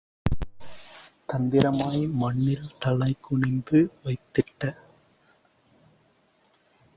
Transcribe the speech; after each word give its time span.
தந்திரமாய் 1.29 2.01
மண்ணில் 2.13 2.71
தலைகுனிந்து 2.85 3.79
வைத்திட்ட 4.03 4.63